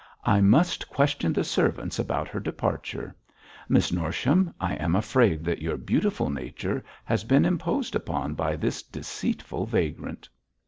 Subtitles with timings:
[0.23, 3.15] 'I must question the servants about her departure.
[3.69, 8.81] Miss Norsham, I am afraid that your beautiful nature has been imposed upon by this
[8.81, 10.27] deceitful vagrant.'